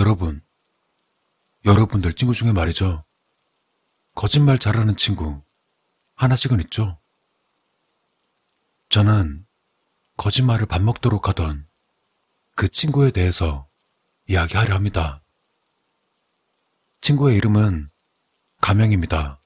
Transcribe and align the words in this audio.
여러분, 0.00 0.42
여러분들 1.66 2.14
친구 2.14 2.32
중에 2.32 2.52
말이죠. 2.52 3.04
거짓말 4.14 4.56
잘하는 4.56 4.96
친구 4.96 5.42
하나씩은 6.14 6.58
있죠? 6.60 6.98
저는 8.88 9.46
거짓말을 10.16 10.64
밥 10.64 10.80
먹도록 10.80 11.28
하던 11.28 11.68
그 12.56 12.66
친구에 12.68 13.10
대해서 13.10 13.68
이야기하려 14.26 14.74
합니다. 14.74 15.22
친구의 17.02 17.36
이름은 17.36 17.90
가명입니다. 18.62 19.42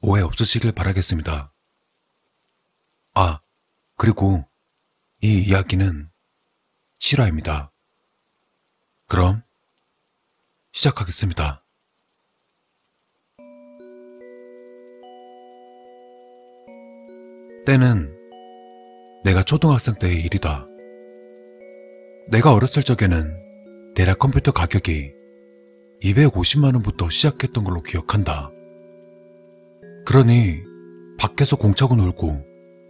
오해 0.00 0.22
없으시길 0.22 0.70
바라겠습니다. 0.70 1.52
아, 3.14 3.40
그리고 3.96 4.48
이 5.20 5.40
이야기는 5.40 6.08
실화입니다. 7.00 7.72
그럼 9.08 9.42
시작하겠습니다. 10.72 11.64
때는 17.64 18.14
내가 19.24 19.42
초등학생 19.42 19.94
때의 19.94 20.20
일이다. 20.20 20.66
내가 22.28 22.52
어렸을 22.52 22.82
적에는 22.82 23.94
대략 23.94 24.18
컴퓨터 24.18 24.52
가격이 24.52 25.10
250만원부터 26.02 27.10
시작했던 27.10 27.64
걸로 27.64 27.80
기억한다. 27.82 28.50
그러니 30.04 30.60
밖에서 31.18 31.56
공차고 31.56 31.96
놀고 31.96 32.44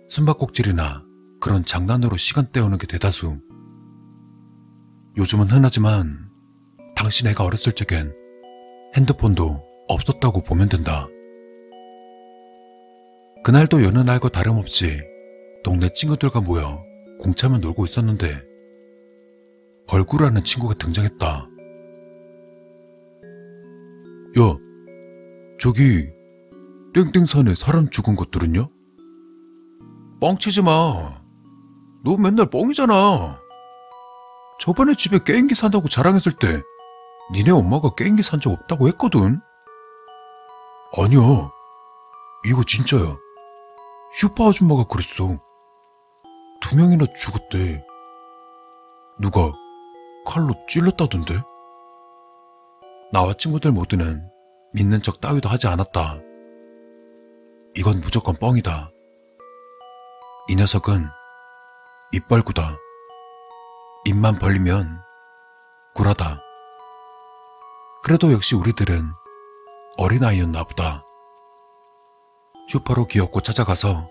숨바꼭질이나 0.08 1.04
그런 1.40 1.64
장난으로 1.64 2.16
시간 2.16 2.46
때우는 2.46 2.78
게 2.78 2.88
대다수. 2.88 3.38
요즘은 5.18 5.48
흔하지만 5.48 6.30
당시 6.94 7.24
내가 7.24 7.42
어렸을 7.42 7.72
적엔 7.72 8.14
핸드폰도 8.96 9.60
없었다고 9.88 10.44
보면 10.44 10.68
된다. 10.68 11.08
그날도 13.42 13.82
여느 13.82 13.98
날과 13.98 14.28
다름없이 14.28 15.00
동네 15.64 15.88
친구들과 15.92 16.40
모여 16.40 16.80
공차면 17.18 17.60
놀고 17.60 17.84
있었는데 17.84 18.28
벌구라는 19.88 20.44
친구가 20.44 20.74
등장했다. 20.74 21.48
야, 24.38 24.56
저기 25.58 26.10
땡땡산에 26.94 27.56
사람 27.56 27.88
죽은 27.88 28.14
것들은요? 28.14 28.70
뻥치지 30.20 30.62
마. 30.62 31.20
너 32.04 32.16
맨날 32.16 32.48
뻥이잖아. 32.50 33.47
저번에 34.58 34.94
집에 34.94 35.18
게임기 35.24 35.54
산다고 35.54 35.88
자랑했을 35.88 36.32
때 36.32 36.62
니네 37.32 37.50
엄마가 37.52 37.94
게임기 37.94 38.22
산 38.22 38.40
적 38.40 38.52
없다고 38.52 38.88
했거든. 38.88 39.40
아니야. 40.96 41.50
이거 42.46 42.62
진짜야. 42.66 43.16
슈퍼 44.14 44.48
아줌마가 44.48 44.84
그랬어. 44.84 45.38
두 46.60 46.76
명이나 46.76 47.04
죽었대. 47.14 47.84
누가 49.20 49.52
칼로 50.26 50.54
찔렀다던데? 50.68 51.42
나와 53.12 53.32
친구들 53.34 53.72
모두는 53.72 54.28
믿는 54.72 55.02
척 55.02 55.20
따위도 55.20 55.48
하지 55.48 55.66
않았다. 55.66 56.18
이건 57.74 58.00
무조건 58.00 58.34
뻥이다. 58.36 58.90
이 60.48 60.56
녀석은 60.56 61.06
입벌구다. 62.12 62.76
입만 64.08 64.38
벌리면 64.38 65.02
굴하다. 65.94 66.40
그래도 68.02 68.32
역시 68.32 68.54
우리들은 68.54 69.02
어린아이였나 69.98 70.64
보다. 70.64 71.04
슈퍼로 72.68 73.04
귀엽고 73.04 73.42
찾아가서 73.42 74.08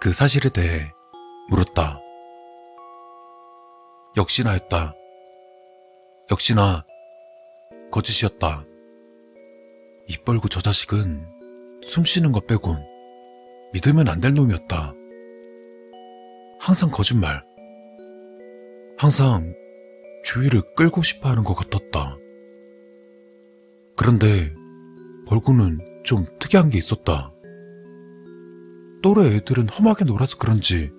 그 0.00 0.12
사실에 0.12 0.50
대해 0.50 0.92
물었다. 1.50 2.00
역시나였다. 4.16 4.92
역시나 6.32 6.84
거짓이었다. 7.92 8.64
입벌구 10.08 10.48
저 10.48 10.60
자식은 10.60 11.80
숨 11.84 12.04
쉬는 12.04 12.32
것 12.32 12.48
빼곤 12.48 12.84
믿으면 13.72 14.08
안 14.08 14.20
될 14.20 14.34
놈이었다. 14.34 14.94
항상 16.58 16.90
거짓말. 16.90 17.47
항상 18.98 19.54
주의를 20.24 20.60
끌고 20.74 21.02
싶어 21.02 21.28
하는 21.28 21.44
것 21.44 21.54
같았다. 21.54 22.16
그런데 23.96 24.52
벌구는 25.28 26.02
좀 26.04 26.26
특이한 26.40 26.70
게 26.70 26.78
있었다. 26.78 27.32
또래 29.00 29.36
애들은 29.36 29.68
험하게 29.68 30.04
놀아서 30.04 30.36
그런지 30.36 30.90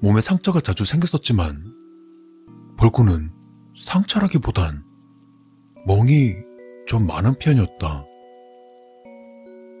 몸에 0.00 0.22
상처가 0.22 0.62
자주 0.62 0.86
생겼었지만 0.86 1.64
벌구는 2.78 3.30
상처라기보단 3.76 4.82
멍이 5.86 6.34
좀 6.86 7.06
많은 7.06 7.34
편이었다. 7.38 8.06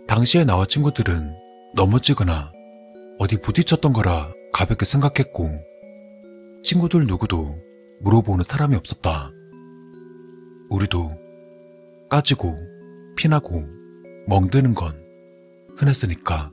당시에 0.06 0.44
나와 0.44 0.66
친구들은 0.66 1.34
넘어지거나 1.74 2.52
어디 3.18 3.40
부딪혔던 3.40 3.94
거라 3.94 4.30
가볍게 4.52 4.84
생각했고 4.84 5.48
친구들 6.64 7.06
누구도 7.06 7.58
물어보는 8.00 8.42
사람이 8.48 8.74
없었다. 8.74 9.30
우리도 10.70 11.12
까지고 12.08 12.58
피나고 13.16 13.66
멍드는 14.28 14.72
건 14.74 14.98
흔했으니까. 15.76 16.50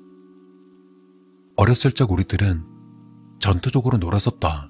어렸을 1.55 1.94
적 1.94 2.11
우리들은 2.11 2.61
전투적으로 3.39 3.97
놀았었다. 3.99 4.69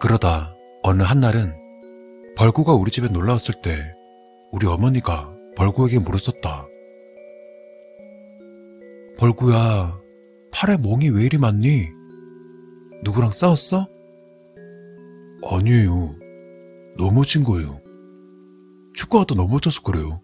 그러다 0.00 0.54
어느 0.84 1.02
한날은 1.02 1.54
벌구가 2.36 2.74
우리 2.74 2.92
집에 2.92 3.08
놀러 3.08 3.32
왔을 3.32 3.60
때 3.60 3.92
우리 4.52 4.68
어머니가 4.68 5.34
벌구에게 5.56 5.98
물었었다. 5.98 6.68
벌구야, 9.18 10.00
팔에 10.52 10.76
멍이 10.76 11.10
왜 11.10 11.24
이리 11.24 11.38
많니? 11.38 12.01
누구랑 13.02 13.32
싸웠어? 13.32 13.88
아니에요. 15.44 16.14
넘어진 16.96 17.42
거예요. 17.42 17.80
축구하다 18.94 19.34
넘어져서 19.34 19.82
그래요. 19.82 20.22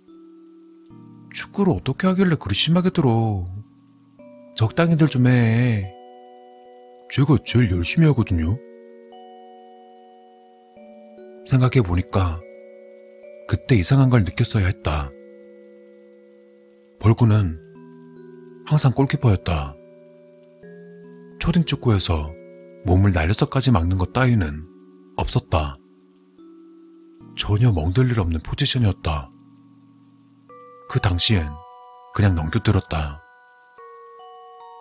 축구를 1.34 1.72
어떻게 1.72 2.06
하길래 2.06 2.37
그리 2.41 2.55
심하게 2.55 2.91
들어. 2.91 3.47
적당히들 4.55 5.09
좀 5.09 5.27
해. 5.27 5.93
제가 7.11 7.37
제일 7.44 7.71
열심히 7.71 8.06
하거든요. 8.09 8.56
생각해보니까 11.47 12.41
그때 13.49 13.75
이상한 13.75 14.11
걸 14.11 14.25
느꼈어야 14.25 14.67
했다. 14.67 15.11
벌구는 17.00 17.59
항상 18.67 18.93
골키퍼였다. 18.93 19.75
초딩 21.41 21.65
축구에서 21.65 22.38
몸을 22.88 23.12
날려서까지 23.12 23.71
막는 23.71 23.99
것 23.99 24.15
따위는 24.15 24.66
없었다. 25.19 25.75
전혀 27.37 27.71
멍들 27.71 28.10
일 28.10 28.19
없는 28.19 28.41
포지션이었다. 28.41 29.31
그 30.88 30.99
당시엔 30.99 31.50
그냥 32.15 32.34
넘겨들었다. 32.34 33.21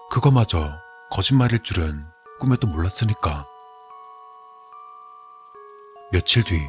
그거마저 0.10 0.72
거짓말일 1.12 1.60
줄은 1.60 2.02
꿈에도 2.40 2.66
몰랐으니까. 2.68 3.46
며칠 6.14 6.46
뒤 6.46 6.62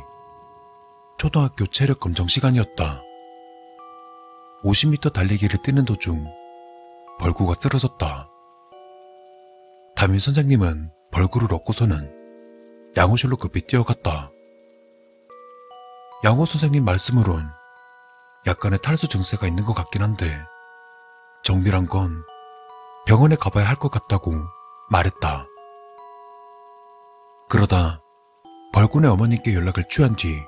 초등학교 1.18 1.66
체력 1.66 2.00
검정 2.00 2.26
시간이었다. 2.26 3.00
50m 4.64 5.12
달리기를 5.12 5.62
뛰는 5.62 5.84
도중 5.84 6.26
벌구가 7.20 7.54
쓰러졌다. 7.60 8.28
담임 9.94 10.18
선생님은 10.18 10.97
벌구를 11.10 11.52
얻고서는 11.52 12.12
양호실로 12.96 13.36
급히 13.36 13.60
뛰어갔다. 13.62 14.30
양호 16.24 16.44
선생님 16.44 16.84
말씀으론 16.84 17.48
약간의 18.46 18.80
탈수 18.82 19.08
증세가 19.08 19.46
있는 19.46 19.64
것 19.64 19.74
같긴 19.74 20.02
한데 20.02 20.36
정밀한 21.44 21.86
건 21.86 22.22
병원에 23.06 23.36
가봐야 23.36 23.66
할 23.68 23.76
것 23.76 23.90
같다고 23.90 24.32
말했다. 24.90 25.46
그러다 27.48 28.02
벌군의 28.72 29.10
어머님께 29.10 29.54
연락을 29.54 29.84
취한 29.88 30.14
뒤 30.16 30.38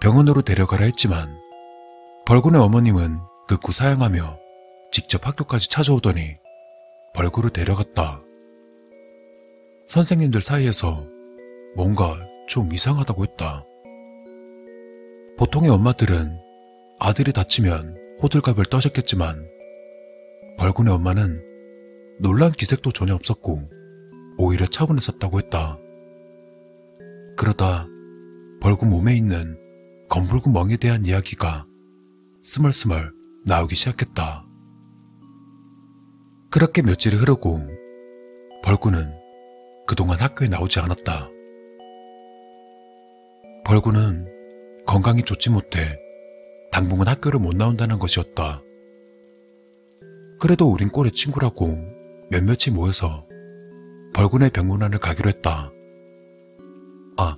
병원으로 0.00 0.42
데려가라 0.42 0.84
했지만 0.84 1.38
벌군의 2.26 2.60
어머님은 2.60 3.20
극구 3.48 3.72
사양하며 3.72 4.38
직접 4.92 5.26
학교까지 5.26 5.70
찾아오더니 5.70 6.36
벌구를 7.14 7.50
데려갔다. 7.50 8.20
선생님들 9.86 10.40
사이에서 10.40 11.06
뭔가 11.76 12.18
좀 12.48 12.72
이상하다고 12.72 13.24
했다. 13.24 13.64
보통의 15.36 15.70
엄마들은 15.70 16.38
아들이 16.98 17.32
다치면 17.32 17.96
호들갑을 18.22 18.66
떠셨겠지만 18.66 19.46
벌군의 20.58 20.94
엄마는 20.94 21.42
놀란 22.20 22.52
기색도 22.52 22.92
전혀 22.92 23.14
없었고 23.14 23.68
오히려 24.38 24.66
차분했었다고 24.66 25.38
했다. 25.40 25.78
그러다 27.36 27.86
벌군 28.60 28.90
몸에 28.90 29.16
있는 29.16 29.58
검붉은 30.08 30.52
멍에 30.52 30.76
대한 30.76 31.04
이야기가 31.04 31.66
스멀스멀 32.42 33.12
나오기 33.44 33.74
시작했다. 33.74 34.46
그렇게 36.50 36.82
며칠이 36.82 37.16
흐르고 37.16 37.66
벌군은 38.62 39.23
그동안 39.86 40.18
학교에 40.20 40.48
나오지 40.48 40.80
않았다. 40.80 41.30
벌군은 43.64 44.26
건강이 44.86 45.22
좋지 45.22 45.50
못해 45.50 45.98
당분간 46.70 47.08
학교를 47.08 47.40
못 47.40 47.54
나온다는 47.54 47.98
것이었다. 47.98 48.62
그래도 50.40 50.70
우린 50.70 50.88
꼴의 50.88 51.12
친구라고 51.12 51.78
몇몇이 52.30 52.74
모여서 52.74 53.26
벌군의 54.14 54.50
병문안을 54.50 54.98
가기로 54.98 55.28
했다. 55.28 55.70
아, 57.16 57.36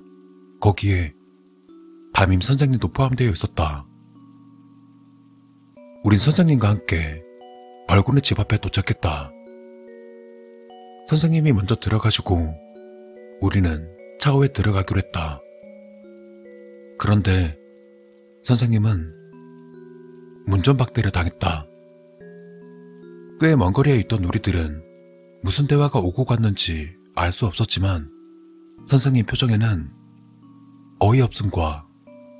거기에 0.59 1.13
담임 2.13 2.41
선생님도 2.41 2.89
포함되어 2.89 3.29
있었다. 3.29 3.87
우린 6.03 6.19
선생님과 6.19 6.69
함께 6.69 7.21
벌군의 7.87 8.21
집 8.21 8.39
앞에 8.39 8.57
도착했다. 8.57 9.31
선생님이 11.07 11.53
먼저 11.53 11.75
들어가시고 11.75 12.53
우리는 13.41 13.89
차오에 14.19 14.49
들어가기로 14.49 14.99
했다. 14.99 15.39
그런데 16.99 17.57
선생님은 18.43 19.13
문전박대를 20.47 21.11
당했다. 21.11 21.65
꽤 23.39 23.55
먼 23.55 23.71
거리에 23.71 23.95
있던 23.97 24.23
우리들은 24.25 24.83
무슨 25.43 25.67
대화가 25.67 25.99
오고 25.99 26.25
갔는지 26.25 26.89
알 27.15 27.31
수 27.31 27.45
없었지만 27.45 28.09
선생님 28.87 29.25
표정에는 29.25 29.91
어이없음과 30.99 31.87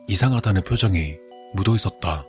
이상하다는 0.07 0.63
표정이 0.63 1.17
묻어 1.55 1.75
있었다. 1.75 2.25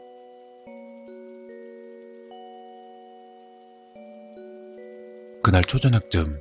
그날 5.48 5.64
초저녁쯤 5.64 6.38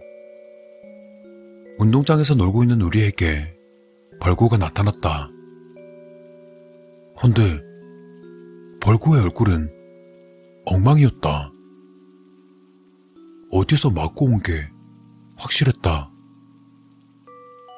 운동장에서 1.80 2.36
놀고 2.36 2.64
있는 2.64 2.82
우리에게 2.82 3.58
벌구가 4.20 4.58
나타났다. 4.58 5.30
헌데 7.24 7.62
벌구의 8.82 9.22
얼굴은 9.24 9.72
엉망이었다. 10.66 11.54
어디서 13.54 13.92
맞고 13.92 14.26
온 14.26 14.40
게 14.42 14.70
확실했다. 15.38 16.12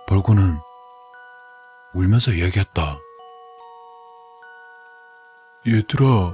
벌구는 0.08 0.58
울면서 1.94 2.32
이야기했다. 2.32 2.98
얘들아, 5.68 6.34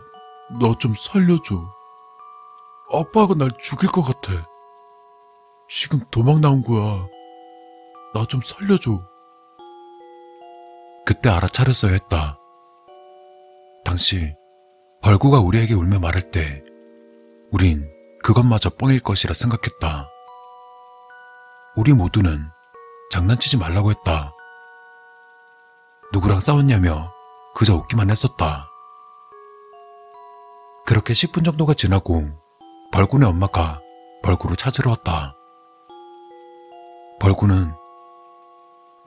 나 0.62 0.74
좀 0.80 0.94
살려줘. 0.95 1.68
아빠가 2.94 3.33
날 3.33 3.50
죽일 3.59 3.89
것 3.89 4.01
같아. 4.01 4.55
지금 5.70 6.00
도망 6.12 6.42
나온 6.42 6.62
거야. 6.64 7.08
나 8.14 8.26
좀 8.26 8.42
살려줘. 8.42 9.02
그때 11.06 11.30
알아차렸어야 11.30 11.92
했다. 11.92 12.40
당시 13.84 14.34
벌구가 15.02 15.40
우리에게 15.40 15.74
울며 15.74 16.00
말할 16.00 16.32
때 16.32 16.64
우린 17.52 17.88
그것마저 18.24 18.70
뻥일 18.72 19.02
것이라 19.02 19.34
생각했다. 19.34 20.10
우리 21.76 21.94
모두는 21.94 22.40
장난치지 23.12 23.58
말라고 23.58 23.92
했다. 23.92 24.34
누구랑 26.14 26.40
싸웠냐며 26.40 27.12
그저 27.54 27.76
웃기만 27.76 28.10
했었다. 28.10 28.68
그렇게 30.86 31.14
10분 31.14 31.44
정도가 31.46 31.74
지나고 31.74 32.24
벌군의 32.92 33.28
엄마가 33.30 33.82
벌구를 34.24 34.56
찾으러 34.56 34.92
왔다. 34.92 35.36
벌구는 37.20 37.72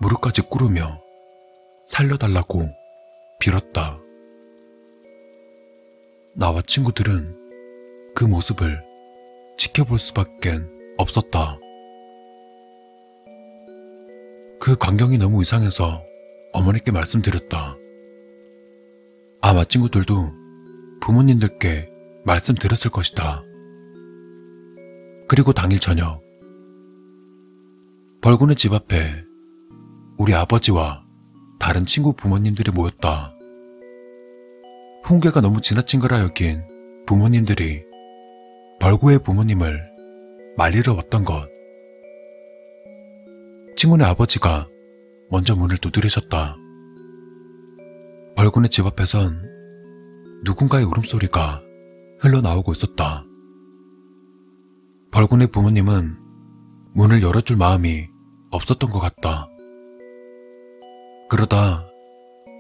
무릎까지 0.00 0.42
꿇으며 0.42 1.00
살려달라고 1.86 2.68
빌었다. 3.40 3.98
나와 6.34 6.62
친구들은 6.62 8.14
그 8.14 8.24
모습을 8.24 8.82
지켜볼 9.56 9.98
수밖엔 9.98 10.94
없었다. 10.98 11.58
그 14.60 14.76
광경이 14.76 15.18
너무 15.18 15.42
이상해서 15.42 16.02
어머니께 16.52 16.90
말씀드렸다. 16.90 17.76
아마 19.40 19.64
친구들도 19.64 20.32
부모님들께 21.00 21.90
말씀드렸을 22.24 22.90
것이다. 22.90 23.42
그리고 25.28 25.52
당일 25.52 25.78
저녁, 25.78 26.22
벌군의 28.20 28.56
집 28.56 28.72
앞에 28.72 29.24
우리 30.18 30.34
아버지와 30.34 31.04
다른 31.60 31.86
친구 31.86 32.14
부모님들이 32.14 32.72
모였다. 32.72 33.32
훈계가 35.04 35.40
너무 35.40 35.60
지나친 35.60 36.00
거라 36.00 36.20
여긴 36.20 36.62
부모님들이 37.06 37.84
벌구의 38.80 39.20
부모님을 39.20 39.88
말리러 40.56 40.94
왔던 40.94 41.24
것. 41.24 41.48
친구네 43.76 44.04
아버지가 44.04 44.66
먼저 45.30 45.54
문을 45.54 45.78
두드리셨다. 45.78 46.56
벌군의 48.34 48.68
집 48.68 48.84
앞에선 48.84 49.48
누군가의 50.42 50.84
울음소리가 50.86 51.62
흘러나오고 52.18 52.72
있었다. 52.72 53.24
벌군의 55.12 55.46
부모님은 55.52 56.27
문을 56.94 57.22
열어줄 57.22 57.56
마음이 57.56 58.08
없었던 58.50 58.90
것 58.90 58.98
같다. 59.00 59.48
그러다 61.28 61.86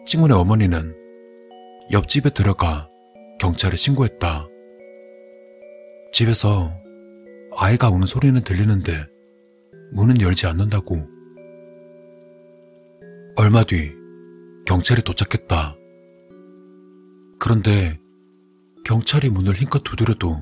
친구네 0.06 0.34
어머니는 0.34 0.94
옆집에 1.90 2.30
들어가 2.30 2.88
경찰에 3.40 3.76
신고했다. 3.76 4.46
집에서 6.12 6.72
아이가 7.56 7.88
우는 7.88 8.06
소리는 8.06 8.40
들리는데 8.42 9.06
문은 9.92 10.20
열지 10.20 10.46
않는다고. 10.46 10.96
얼마 13.36 13.62
뒤 13.64 13.92
경찰이 14.66 15.02
도착했다. 15.02 15.76
그런데 17.38 17.98
경찰이 18.84 19.30
문을 19.30 19.54
힘껏 19.54 19.82
두드려도 19.82 20.36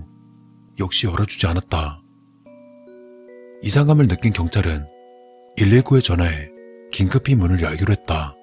역시 0.81 1.07
열어주지 1.07 1.47
않았다. 1.47 2.03
이상함을 3.63 4.09
느낀 4.09 4.33
경찰은 4.33 4.87
119에 5.59 6.03
전화해 6.05 6.51
긴급히 6.93 7.35
문을 7.35 7.61
열기로 7.61 7.93
했다. 7.93 8.37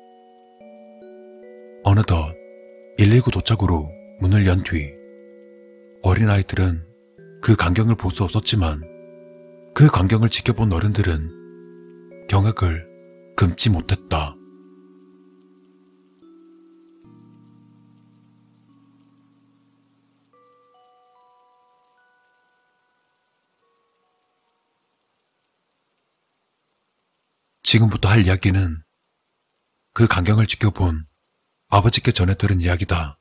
어느덧 1.83 2.33
119 2.97 3.31
도착으로 3.31 3.89
문을 4.19 4.45
연 4.47 4.63
뒤 4.63 4.91
어린아이들은 6.01 6.83
그 7.41 7.55
광경을 7.55 7.95
볼 7.95 8.11
수 8.11 8.23
없었지만 8.23 8.81
그 9.73 9.87
광경을 9.87 10.29
지켜본 10.29 10.71
어른들은 10.71 12.27
경악을 12.29 12.87
금치 13.35 13.69
못했다. 13.69 14.35
지금부터 27.73 28.07
할 28.07 28.27
이야기는 28.27 28.83
그 29.95 30.05
광경을 30.05 30.45
지켜본 30.45 31.07
아버지께 31.69 32.11
전해 32.11 32.35
들은 32.35 32.61
이야기다. 32.61 33.17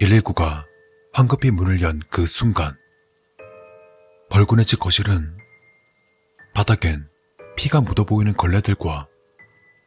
119가 0.00 0.64
황급히 1.12 1.50
문을 1.50 1.82
연 1.82 2.00
그 2.10 2.28
순간 2.28 2.76
벌군의 4.30 4.66
집 4.66 4.78
거실은 4.78 5.36
바닥엔 6.54 7.08
피가 7.56 7.80
묻어 7.80 8.04
보이는 8.04 8.32
걸레들과 8.34 9.08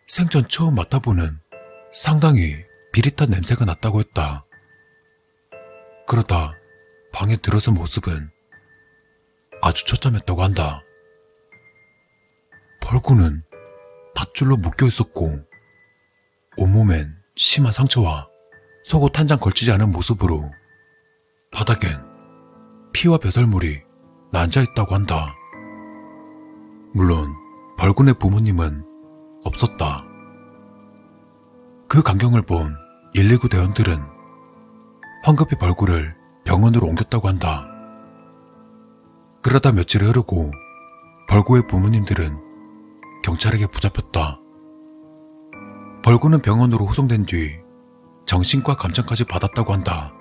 생전 0.08 0.50
처음 0.50 0.76
맡아보는 0.76 1.40
상당히 1.94 2.54
비릿한 2.92 3.30
냄새가 3.30 3.64
났다고 3.64 4.02
했다. 4.02 4.46
그러다 6.06 6.54
방에 7.14 7.38
들어선 7.38 7.76
모습은 7.76 8.30
아주 9.62 9.86
처참했다고 9.86 10.44
한다. 10.44 10.84
벌구는 12.88 13.44
다 14.16 14.24
밧줄로 14.24 14.56
묶여 14.56 14.86
있었고 14.86 15.30
온몸엔 16.58 17.18
심한 17.36 17.74
상처와 17.74 18.30
속옷 18.86 19.20
한 19.20 19.28
장 19.28 19.38
걸치지 19.40 19.74
않은 19.74 19.92
모습으로 19.92 20.50
바닥엔 21.52 22.02
피와 22.94 23.18
배설물이 23.18 23.82
난자 24.32 24.62
있다고 24.62 24.96
한다. 24.96 25.36
물론 26.94 27.34
벌군의 27.78 28.16
부모님은 28.20 28.86
없었다. 29.44 30.06
그 31.90 32.02
광경을 32.02 32.42
본 32.44 32.74
119 33.14 33.50
대원들은 33.50 34.02
황급히 35.24 35.58
벌구를 35.58 36.16
병원으로 36.46 36.88
옮겼다고 36.88 37.28
한다. 37.28 37.68
그러다 39.42 39.74
며칠이 39.74 40.06
흐르고 40.06 40.52
벌구의 41.28 41.68
부모님들은 41.68 42.47
경찰에게 43.28 43.68
붙잡혔다. 43.68 44.40
벌구는 46.02 46.42
병원으로 46.42 46.86
후송된 46.86 47.26
뒤 47.26 47.60
정신과 48.26 48.78
감청까지 48.78 49.26
받았다고 49.26 49.74
한다. 49.74 50.14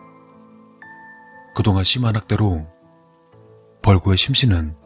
그동안 1.54 1.84
심한 1.84 2.16
학대로 2.16 2.66
벌구의 3.82 4.16
심신은 4.16 4.76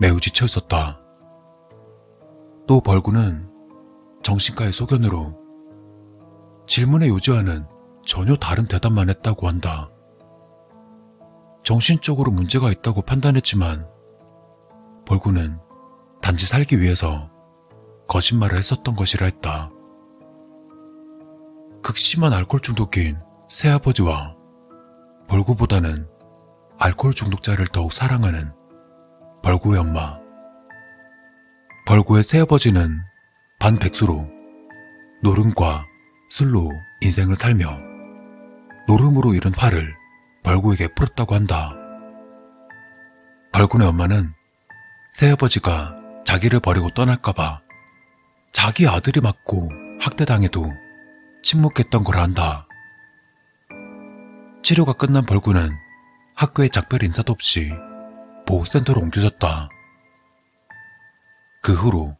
매우 0.00 0.18
지쳐 0.20 0.46
있었다. 0.46 1.02
또 2.66 2.80
벌구는 2.80 3.50
정신과의 4.22 4.72
소견으로 4.72 5.36
질문에 6.66 7.08
요지와는 7.08 7.66
전혀 8.06 8.36
다른 8.36 8.66
대답만 8.66 9.10
했다고 9.10 9.48
한다. 9.48 9.90
정신적으로 11.62 12.32
문제가 12.32 12.70
있다고 12.70 13.02
판단했지만 13.02 13.86
벌구는 15.06 15.58
단지 16.22 16.46
살기 16.46 16.80
위해서 16.80 17.33
거짓말을 18.14 18.58
했었던 18.58 18.94
것이라 18.94 19.26
했다. 19.26 19.70
극심한 21.82 22.32
알코올 22.32 22.60
중독인 22.60 23.18
새아버지와 23.48 24.36
벌구보다는 25.28 26.06
알코올 26.78 27.14
중독자를 27.14 27.66
더욱 27.66 27.92
사랑하는 27.92 28.52
벌구의 29.42 29.80
엄마. 29.80 30.16
벌구의 31.88 32.22
새아버지는 32.22 33.00
반백수로 33.58 34.28
노름과 35.24 35.84
술로 36.30 36.70
인생을 37.00 37.34
살며 37.34 37.80
노름으로 38.86 39.34
잃은 39.34 39.52
화를 39.54 39.92
벌구에게 40.44 40.86
풀었다고 40.94 41.34
한다. 41.34 41.74
벌구의 43.52 43.88
엄마는 43.88 44.32
새아버지가 45.14 45.96
자기를 46.24 46.60
버리고 46.60 46.90
떠날까봐 46.90 47.63
자기 48.54 48.86
아들이 48.86 49.20
맞고 49.20 49.68
학대당해도 50.00 50.64
침묵했던 51.42 52.04
걸 52.04 52.16
안다. 52.16 52.68
치료가 54.62 54.92
끝난 54.92 55.26
벌구는 55.26 55.76
학교에 56.36 56.68
작별 56.68 57.02
인사도 57.02 57.32
없이 57.32 57.72
보호센터로 58.46 59.00
옮겨졌다. 59.00 59.68
그 61.62 61.74
후로 61.74 62.16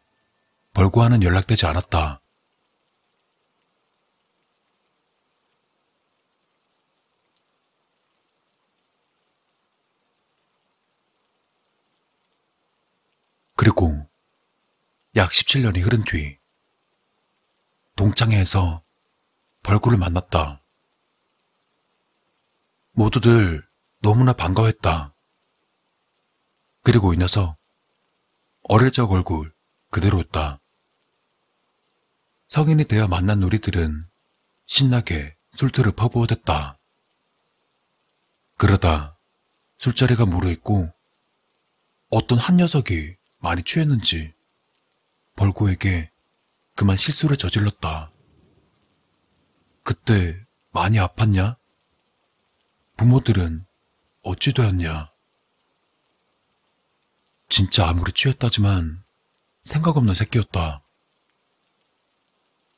벌구와는 0.75 1.23
연락되지 1.23 1.67
않았다. 1.67 2.21
그리고 13.55 14.05
약 15.17 15.31
17년이 15.31 15.81
흐른 15.85 16.03
뒤 16.03 16.39
동창회에서 17.95 18.83
벌구를 19.63 19.97
만났다. 19.97 20.61
모두들 22.91 23.65
너무나 24.01 24.33
반가워했다. 24.33 25.15
그리고 26.83 27.15
이 27.15 27.17
녀석 27.17 27.57
어릴 28.65 28.91
적 28.91 29.13
얼굴 29.13 29.55
그대로였다. 29.91 30.61
성인이 32.49 32.85
되어 32.85 33.07
만난 33.07 33.43
우리들은 33.45 34.09
신나게 34.67 35.37
술틀을 35.53 35.93
퍼부어댔다. 35.93 36.79
그러다 38.57 39.17
술자리가 39.79 40.27
무르익고 40.27 40.93
어떤 42.11 42.39
한 42.39 42.57
녀석이 42.57 43.17
많이 43.39 43.63
취했는지 43.63 44.35
벌구에게 45.37 46.11
그만 46.77 46.97
실수를 46.97 47.37
저질렀다. 47.37 48.11
그때 49.83 50.45
많이 50.73 50.99
아팠냐? 50.99 51.57
부모들은 52.97 53.65
어찌 54.23 54.53
되었냐? 54.53 55.13
진짜 57.49 57.89
아무리 57.89 58.13
취했다지만 58.13 59.05
생각 59.63 59.97
없는 59.97 60.15
새끼였다. 60.15 60.83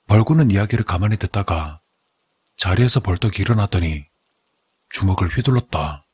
벌구는 0.07 0.51
이야기를 0.51 0.85
가만히 0.85 1.17
듣다가 1.17 1.81
자리에서 2.57 3.01
벌떡 3.01 3.41
일어나더니 3.41 4.07
주먹을 4.91 5.29
휘둘렀다. 5.29 6.07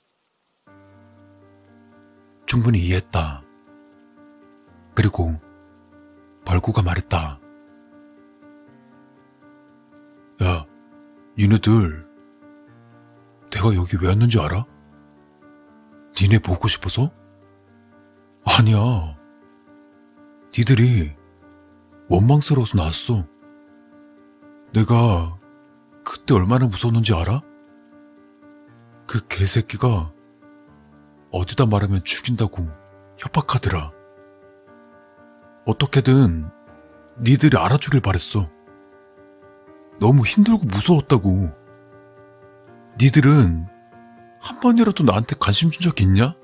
충분히 2.46 2.80
이해했다. 2.80 3.42
그리고 4.94 5.40
벌구가 6.44 6.82
말했다. 6.82 7.40
야, 10.42 10.66
니네들 11.38 12.06
내가 13.50 13.74
여기 13.74 13.96
왜 14.00 14.08
왔는지 14.08 14.40
알아? 14.40 14.64
니네 16.20 16.40
보고 16.40 16.68
싶어서? 16.68 17.10
아니야. 18.44 19.16
니들이 20.56 21.14
원망스러워서 22.08 22.76
나왔어. 22.76 23.26
내가 24.74 25.38
그때 26.04 26.34
얼마나 26.34 26.66
무서웠는지 26.66 27.14
알아? 27.14 27.40
그 29.06 29.26
개새끼가 29.28 30.12
어디다 31.30 31.66
말하면 31.66 32.04
죽인다고 32.04 32.68
협박하더라. 33.18 33.92
어떻게든 35.64 36.50
니들이 37.20 37.56
알아주길 37.56 38.00
바랬어. 38.00 38.48
너무 40.00 40.24
힘들고 40.24 40.64
무서웠다고. 40.66 41.50
니들은 43.00 43.66
한 44.40 44.60
번이라도 44.60 45.04
나한테 45.04 45.36
관심 45.38 45.70
준 45.70 45.80
적 45.82 46.00
있냐? 46.00 46.34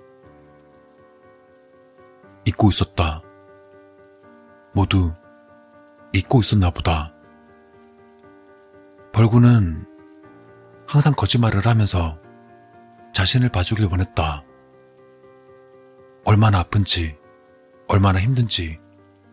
잊고 2.44 2.68
있었다. 2.70 3.22
모두 4.72 5.12
잊고 6.12 6.40
있었나 6.40 6.70
보다. 6.70 7.12
벌구는 9.12 9.84
항상 10.86 11.12
거짓말을 11.14 11.66
하면서 11.66 12.18
자신을 13.12 13.48
봐주길 13.50 13.86
원했다. 13.86 14.44
얼마나 16.24 16.60
아픈지, 16.60 17.18
얼마나 17.88 18.20
힘든지 18.20 18.78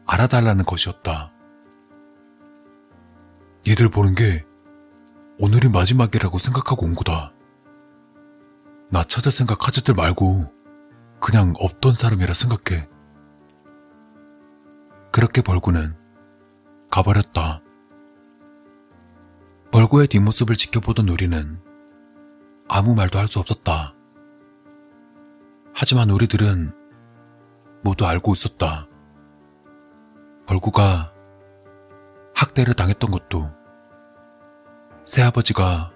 알아달라는 0.07 0.65
것이었다. 0.65 1.31
얘들 3.67 3.89
보는 3.89 4.15
게 4.15 4.45
오늘이 5.39 5.69
마지막이라고 5.69 6.37
생각하고 6.37 6.85
온 6.85 6.95
거다. 6.95 7.33
나 8.91 9.03
찾을 9.03 9.31
생각 9.31 9.67
하지들 9.67 9.93
말고 9.95 10.51
그냥 11.19 11.53
없던 11.57 11.93
사람이라 11.93 12.33
생각해. 12.33 12.87
그렇게 15.11 15.41
벌구는 15.41 15.95
가버렸다. 16.91 17.61
벌구의 19.71 20.07
뒷모습을 20.07 20.55
지켜보던 20.55 21.09
우리는 21.09 21.59
아무 22.69 22.95
말도 22.95 23.17
할 23.19 23.27
수 23.27 23.39
없었다. 23.39 23.93
하지만 25.73 26.09
우리들은 26.09 26.73
모두 27.83 28.05
알고 28.05 28.33
있었다. 28.33 28.87
벌구가 30.47 31.11
학대를 32.35 32.73
당했던 32.73 33.09
것도 33.09 33.51
새아버지가 35.05 35.91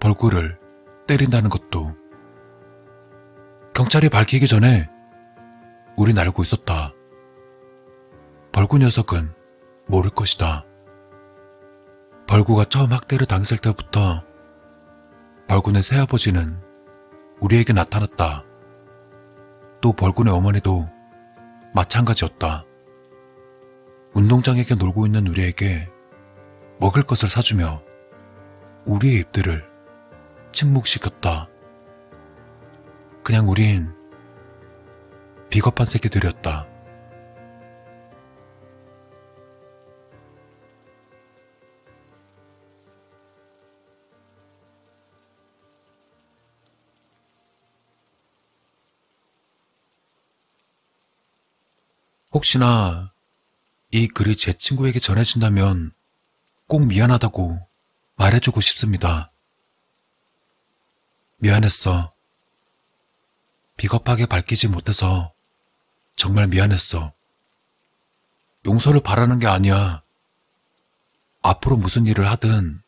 벌구를 0.00 0.58
때린다는 1.06 1.50
것도 1.50 1.96
경찰이 3.74 4.08
밝히기 4.08 4.46
전에 4.46 4.88
우린 5.96 6.18
알고 6.18 6.42
있었다. 6.42 6.92
벌구 8.52 8.78
녀석은 8.78 9.34
모를 9.88 10.10
것이다. 10.10 10.64
벌구가 12.26 12.64
처음 12.64 12.92
학대를 12.92 13.26
당했을 13.26 13.58
때부터 13.58 14.22
벌군의 15.48 15.82
새아버지는 15.82 16.60
우리에게 17.40 17.72
나타났다. 17.72 18.44
또 19.80 19.92
벌군의 19.92 20.32
어머니도 20.32 20.88
마찬가지였다. 21.74 22.64
운동장에게 24.16 24.76
놀고 24.76 25.04
있는 25.04 25.26
우리에게 25.26 25.90
먹을 26.80 27.02
것을 27.02 27.28
사주며 27.28 27.82
우리의 28.86 29.20
입들을 29.20 29.62
침묵시켰다. 30.52 31.50
그냥 33.22 33.46
우린 33.50 33.92
비겁한 35.50 35.84
새끼들이었다. 35.84 36.66
혹시나 52.32 53.12
이 53.96 54.08
글이 54.08 54.36
제 54.36 54.52
친구에게 54.52 55.00
전해진다면 55.00 55.90
꼭 56.66 56.84
미안하다고 56.84 57.66
말해주고 58.16 58.60
싶습니다. 58.60 59.32
미안했어. 61.38 62.12
비겁하게 63.78 64.26
밝히지 64.26 64.68
못해서 64.68 65.32
정말 66.14 66.46
미안했어. 66.46 67.14
용서를 68.66 69.00
바라는 69.00 69.38
게 69.38 69.46
아니야. 69.46 70.02
앞으로 71.40 71.78
무슨 71.78 72.04
일을 72.04 72.28
하든 72.32 72.82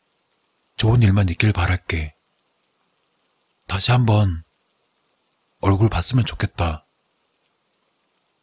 좋은 0.77 1.01
일만 1.01 1.27
있길 1.29 1.53
바랄게. 1.53 2.13
다시 3.65 3.89
한번 3.89 4.43
얼굴 5.59 5.89
봤으면 5.89 6.23
좋겠다. 6.23 6.85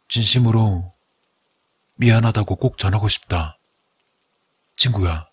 진심으로 0.08 0.95
미안하다고 1.96 2.56
꼭 2.56 2.78
전하고 2.78 3.08
싶다. 3.08 3.58
친구야. 4.76 5.28